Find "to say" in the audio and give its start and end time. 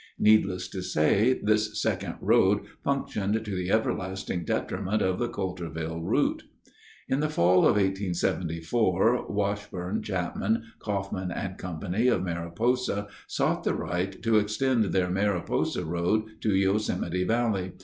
0.69-1.33